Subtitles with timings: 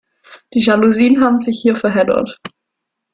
[0.55, 2.39] Die Jalousien haben sich hier verheddert.